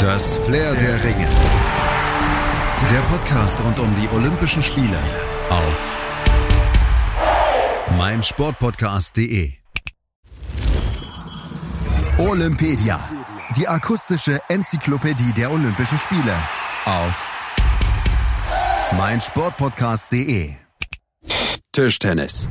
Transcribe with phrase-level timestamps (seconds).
[0.00, 1.28] Das Flair der Ringe.
[2.90, 4.96] Der Podcast rund um die Olympischen Spiele
[5.50, 5.96] auf
[7.98, 9.52] meinsportpodcast.de.
[12.16, 12.98] Olympedia.
[13.56, 16.34] Die akustische Enzyklopädie der Olympischen Spiele
[16.86, 17.30] auf
[18.96, 20.54] meinsportpodcast.de.
[21.72, 22.48] Tischtennis.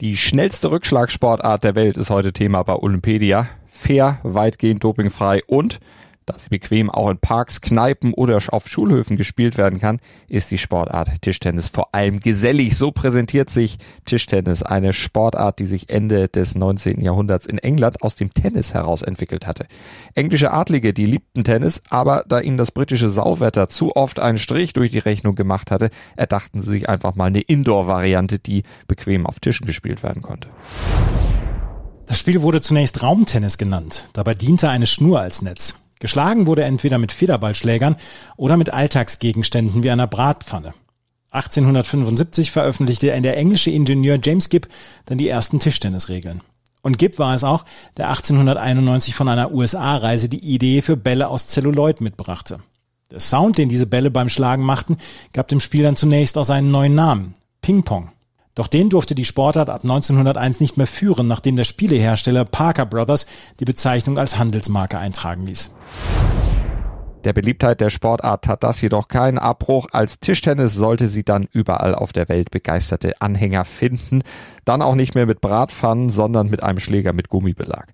[0.00, 3.46] Die schnellste Rückschlagsportart der Welt ist heute Thema bei Olympedia.
[3.68, 5.78] Fair, weitgehend dopingfrei und
[6.26, 10.58] da sie bequem auch in Parks, Kneipen oder auf Schulhöfen gespielt werden kann, ist die
[10.58, 12.76] Sportart Tischtennis vor allem gesellig.
[12.76, 17.00] So präsentiert sich Tischtennis, eine Sportart, die sich Ende des 19.
[17.00, 19.66] Jahrhunderts in England aus dem Tennis heraus entwickelt hatte.
[20.14, 24.72] Englische Adlige, die liebten Tennis, aber da ihnen das britische Sauwetter zu oft einen Strich
[24.72, 29.38] durch die Rechnung gemacht hatte, erdachten sie sich einfach mal eine Indoor-Variante, die bequem auf
[29.38, 30.48] Tischen gespielt werden konnte.
[32.06, 34.08] Das Spiel wurde zunächst Raumtennis genannt.
[34.12, 35.85] Dabei diente eine Schnur als Netz.
[35.98, 37.96] Geschlagen wurde entweder mit Federballschlägern
[38.36, 40.74] oder mit Alltagsgegenständen wie einer Bratpfanne.
[41.30, 44.68] 1875 veröffentlichte der englische Ingenieur James Gibb
[45.04, 46.40] dann die ersten Tischtennisregeln.
[46.82, 47.64] Und Gibb war es auch,
[47.96, 52.60] der 1891 von einer USA-Reise die Idee für Bälle aus Zelluloid mitbrachte.
[53.10, 54.96] Der Sound, den diese Bälle beim Schlagen machten,
[55.32, 58.12] gab dem Spiel dann zunächst auch seinen neuen Namen, Ping Pong.
[58.56, 63.26] Doch den durfte die Sportart ab 1901 nicht mehr führen, nachdem der Spielehersteller Parker Brothers
[63.60, 65.72] die Bezeichnung als Handelsmarke eintragen ließ.
[67.24, 69.88] Der Beliebtheit der Sportart hat das jedoch keinen Abbruch.
[69.92, 74.22] Als Tischtennis sollte sie dann überall auf der Welt begeisterte Anhänger finden.
[74.64, 77.88] Dann auch nicht mehr mit Bratpfannen, sondern mit einem Schläger mit Gummibelag.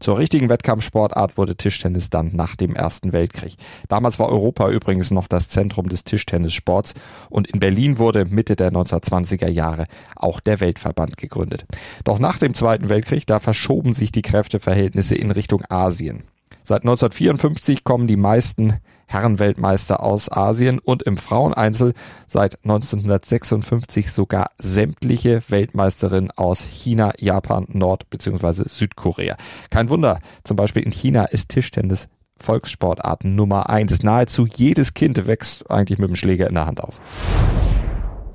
[0.00, 3.56] Zur richtigen Wettkampfsportart wurde Tischtennis dann nach dem Ersten Weltkrieg.
[3.88, 6.94] Damals war Europa übrigens noch das Zentrum des Tischtennissports
[7.30, 11.66] und in Berlin wurde Mitte der 1920er Jahre auch der Weltverband gegründet.
[12.04, 16.24] Doch nach dem Zweiten Weltkrieg, da verschoben sich die Kräfteverhältnisse in Richtung Asien.
[16.68, 21.94] Seit 1954 kommen die meisten Herrenweltmeister aus Asien und im Fraueneinzel
[22.26, 28.64] seit 1956 sogar sämtliche Weltmeisterinnen aus China, Japan, Nord- bzw.
[28.68, 29.38] Südkorea.
[29.70, 34.02] Kein Wunder, zum Beispiel in China ist Tischtennis Volkssportart Nummer eins.
[34.02, 37.00] Nahezu jedes Kind wächst eigentlich mit dem Schläger in der Hand auf.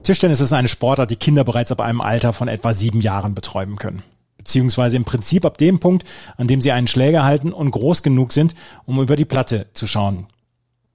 [0.02, 3.76] Tischtennis ist eine Sportart, die Kinder bereits ab einem Alter von etwa sieben Jahren beträumen
[3.76, 4.02] können.
[4.44, 6.06] Beziehungsweise im Prinzip ab dem Punkt,
[6.36, 8.56] an dem sie einen Schläger halten und groß genug sind,
[8.86, 10.28] um über die Platte zu schauen.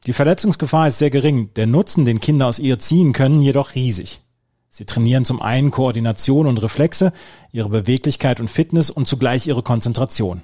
[0.06, 4.20] Die Verletzungsgefahr ist sehr gering, der Nutzen, den Kinder aus ihr ziehen können, jedoch riesig.
[4.68, 7.14] Sie trainieren zum einen Koordination und Reflexe,
[7.50, 10.42] ihre Beweglichkeit und Fitness und zugleich ihre Konzentration.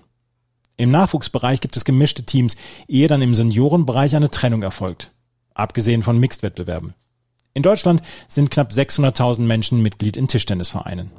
[0.78, 2.56] Im Nachwuchsbereich gibt es gemischte Teams,
[2.88, 5.12] ehe dann im Seniorenbereich eine Trennung erfolgt.
[5.52, 6.94] Abgesehen von Mixed-Wettbewerben.
[7.52, 11.12] In Deutschland sind knapp 600.000 Menschen Mitglied in Tischtennisvereinen.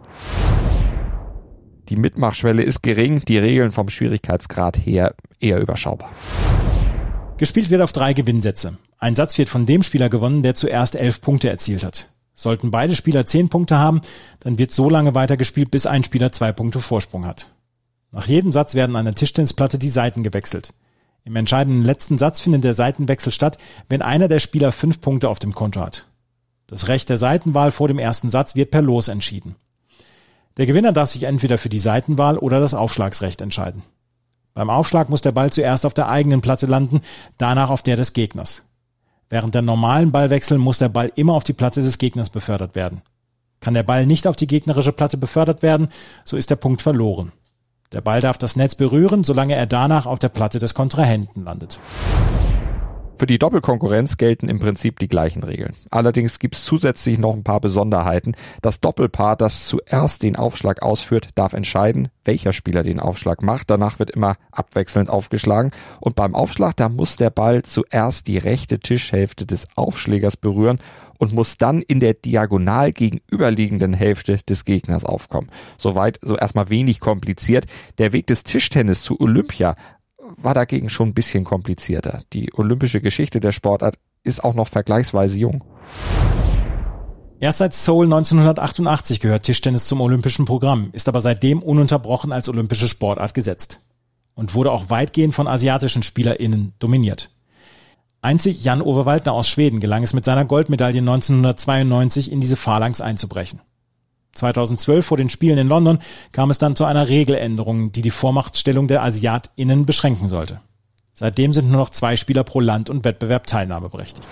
[1.90, 6.12] Die Mitmachschwelle ist gering, die Regeln vom Schwierigkeitsgrad her eher überschaubar.
[7.38, 8.78] Gespielt wird auf drei Gewinnsätze.
[8.98, 12.10] Ein Satz wird von dem Spieler gewonnen, der zuerst elf Punkte erzielt hat.
[12.34, 14.02] Sollten beide Spieler zehn Punkte haben,
[14.40, 17.52] dann wird so lange weitergespielt, bis ein Spieler zwei Punkte Vorsprung hat.
[18.12, 20.74] Nach jedem Satz werden an der Tischtennisplatte die Seiten gewechselt.
[21.24, 23.58] Im entscheidenden letzten Satz findet der Seitenwechsel statt,
[23.90, 26.08] wenn einer der Spieler fünf Punkte auf dem Konto hat.
[26.68, 29.56] Das Recht der Seitenwahl vor dem ersten Satz wird per Los entschieden.
[30.58, 33.84] Der Gewinner darf sich entweder für die Seitenwahl oder das Aufschlagsrecht entscheiden.
[34.54, 37.02] Beim Aufschlag muss der Ball zuerst auf der eigenen Platte landen,
[37.38, 38.64] danach auf der des Gegners.
[39.30, 43.02] Während der normalen Ballwechsel muss der Ball immer auf die Platte des Gegners befördert werden.
[43.60, 45.90] Kann der Ball nicht auf die gegnerische Platte befördert werden,
[46.24, 47.34] so ist der Punkt verloren.
[47.92, 51.80] Der Ball darf das Netz berühren, solange er danach auf der Platte des Kontrahenten landet.
[53.18, 55.72] Für die Doppelkonkurrenz gelten im Prinzip die gleichen Regeln.
[55.90, 58.36] Allerdings gibt es zusätzlich noch ein paar Besonderheiten.
[58.62, 63.70] Das Doppelpaar, das zuerst den Aufschlag ausführt, darf entscheiden, welcher Spieler den Aufschlag macht.
[63.70, 65.72] Danach wird immer abwechselnd aufgeschlagen.
[66.02, 70.80] Und beim Aufschlag, da muss der Ball zuerst die rechte Tischhälfte des Aufschlägers berühren
[71.18, 75.50] und muss dann in der diagonal gegenüberliegenden Hälfte des Gegners aufkommen.
[75.78, 77.66] Soweit so erstmal wenig kompliziert.
[77.98, 79.76] Der Weg des Tischtennis zu Olympia
[80.38, 82.20] war dagegen schon ein bisschen komplizierter.
[82.34, 85.64] Die olympische Geschichte der Sportart ist auch noch vergleichsweise jung.
[87.40, 92.88] Erst seit Seoul 1988 gehört Tischtennis zum olympischen Programm, ist aber seitdem ununterbrochen als olympische
[92.88, 93.82] Sportart gesetzt
[94.36, 97.32] und wurde auch weitgehend von asiatischen SpielerInnen dominiert.
[98.22, 103.62] Einzig Jan-Ove Waldner aus Schweden gelang es mit seiner Goldmedaille 1992 in diese Phalanx einzubrechen.
[104.36, 106.00] 2012 vor den Spielen in London
[106.32, 110.62] kam es dann zu einer Regeländerung, die die Vormachtstellung der AsiatInnen beschränken sollte.
[111.14, 114.28] Seitdem sind nur noch zwei Spieler pro Land und Wettbewerb teilnahmeberechtigt.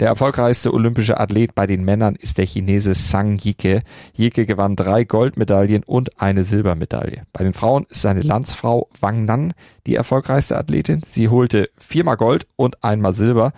[0.00, 3.82] Der erfolgreichste olympische Athlet bei den Männern ist der Chinese Sang Yike.
[4.16, 7.22] Yike gewann drei Goldmedaillen und eine Silbermedaille.
[7.32, 9.54] Bei den Frauen ist seine Landsfrau Wang Nan
[9.86, 11.02] die erfolgreichste Athletin.
[11.06, 13.52] Sie holte viermal Gold und einmal Silber.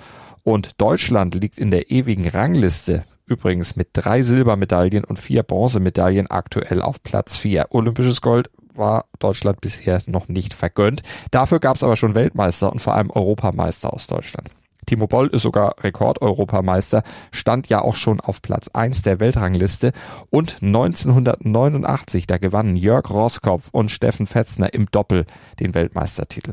[0.45, 6.83] Und Deutschland liegt in der ewigen Rangliste übrigens mit drei Silbermedaillen und vier Bronzemedaillen aktuell
[6.83, 7.69] auf Platz vier.
[7.71, 11.03] Olympisches Gold war Deutschland bisher noch nicht vergönnt.
[11.31, 14.51] Dafür gab es aber schon Weltmeister und vor allem Europameister aus Deutschland.
[14.85, 19.93] Timo Boll ist sogar Rekordeuropameister, stand ja auch schon auf Platz 1 der Weltrangliste
[20.29, 25.25] und 1989, da gewannen Jörg Roskopf und Steffen Fetzner im Doppel
[25.59, 26.53] den Weltmeistertitel.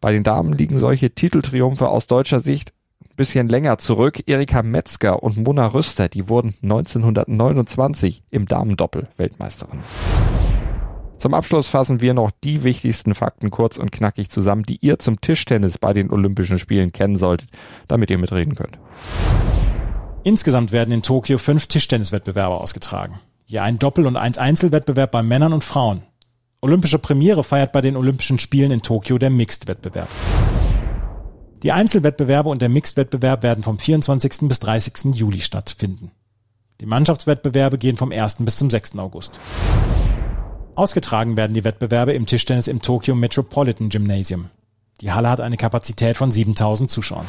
[0.00, 2.72] Bei den Damen liegen solche Titeltriumphe aus deutscher Sicht
[3.16, 4.22] bisschen länger zurück.
[4.26, 9.80] Erika Metzger und Mona Rüster, die wurden 1929 im Damendoppel Weltmeisterin.
[11.18, 15.20] Zum Abschluss fassen wir noch die wichtigsten Fakten kurz und knackig zusammen, die ihr zum
[15.20, 17.48] Tischtennis bei den Olympischen Spielen kennen solltet,
[17.88, 18.78] damit ihr mitreden könnt.
[20.24, 23.20] Insgesamt werden in Tokio fünf Tischtenniswettbewerbe ausgetragen.
[23.46, 26.02] Je ein Doppel- und ein Einzelwettbewerb bei Männern und Frauen.
[26.60, 30.08] Olympische Premiere feiert bei den Olympischen Spielen in Tokio der Mixed-Wettbewerb.
[31.62, 34.40] Die Einzelwettbewerbe und der Mixed-Wettbewerb werden vom 24.
[34.42, 35.14] bis 30.
[35.14, 36.10] Juli stattfinden.
[36.80, 38.36] Die Mannschaftswettbewerbe gehen vom 1.
[38.40, 38.98] bis zum 6.
[38.98, 39.40] August.
[40.74, 44.50] Ausgetragen werden die Wettbewerbe im Tischtennis im Tokyo Metropolitan Gymnasium.
[45.00, 47.26] Die Halle hat eine Kapazität von 7000 Zuschauern.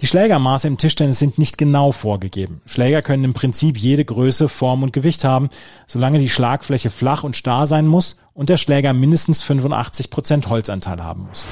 [0.00, 2.60] Die Schlägermaße im Tischtennis sind nicht genau vorgegeben.
[2.66, 5.48] Schläger können im Prinzip jede Größe, Form und Gewicht haben,
[5.88, 11.02] solange die Schlagfläche flach und starr sein muss und der Schläger mindestens 85 Prozent Holzanteil
[11.02, 11.46] haben muss.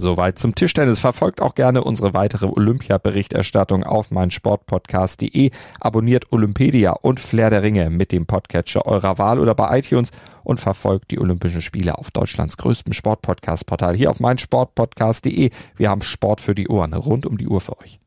[0.00, 0.98] Soweit zum Tischtennis.
[0.98, 5.50] Verfolgt auch gerne unsere weitere Olympia-Berichterstattung auf meinsportpodcast.de.
[5.78, 10.10] Abonniert Olympedia und Flair der Ringe mit dem Podcatcher eurer Wahl oder bei iTunes
[10.42, 15.50] und verfolgt die Olympischen Spiele auf Deutschlands größtem Sportpodcast-Portal hier auf meinsportpodcast.de.
[15.76, 18.00] Wir haben Sport für die Ohren rund um die Uhr für euch.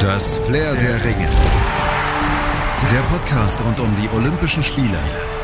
[0.00, 1.28] Das Flair der Ringe.
[2.90, 4.98] Der Podcast rund um die Olympischen Spiele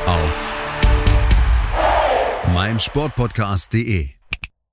[0.05, 0.53] auf
[2.53, 4.20] meinsportpodcast.de